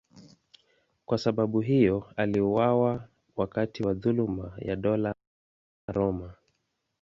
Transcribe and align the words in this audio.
Kwa 1.05 1.17
sababu 1.17 1.59
hiyo 1.61 2.13
aliuawa 2.15 3.09
wakati 3.35 3.83
wa 3.83 3.93
dhuluma 3.93 4.53
ya 4.57 4.75
Dola 4.75 5.15
la 5.87 5.93
Roma. 5.93 6.33